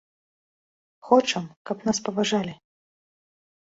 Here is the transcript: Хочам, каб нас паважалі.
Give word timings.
Хочам, 1.11 1.45
каб 1.71 1.87
нас 1.91 1.97
паважалі. 2.11 2.53